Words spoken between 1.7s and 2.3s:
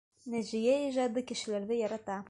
ярата.